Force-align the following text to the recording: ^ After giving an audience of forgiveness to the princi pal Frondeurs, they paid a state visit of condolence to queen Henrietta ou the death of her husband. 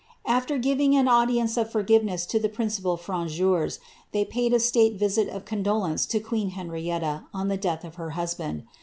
^ 0.01 0.03
After 0.25 0.57
giving 0.57 0.95
an 0.95 1.07
audience 1.07 1.57
of 1.57 1.71
forgiveness 1.71 2.25
to 2.25 2.39
the 2.39 2.49
princi 2.49 2.81
pal 2.81 2.97
Frondeurs, 2.97 3.77
they 4.13 4.25
paid 4.25 4.51
a 4.51 4.59
state 4.59 4.95
visit 4.95 5.29
of 5.29 5.45
condolence 5.45 6.07
to 6.07 6.19
queen 6.19 6.49
Henrietta 6.49 7.25
ou 7.35 7.47
the 7.47 7.55
death 7.57 7.85
of 7.85 7.97
her 8.01 8.09
husband. 8.09 8.63